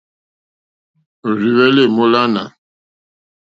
[1.27, 2.43] Òrzì hwɛ́lɛ́ èmólánà.